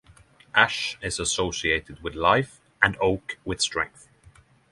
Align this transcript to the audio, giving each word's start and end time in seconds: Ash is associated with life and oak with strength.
Ash 0.55 0.97
is 1.03 1.19
associated 1.19 2.01
with 2.01 2.15
life 2.15 2.59
and 2.81 2.97
oak 2.99 3.37
with 3.45 3.61
strength. 3.61 4.09